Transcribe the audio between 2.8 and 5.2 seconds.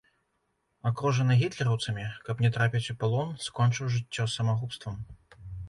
у палон, скончыў жыццё самагубствам.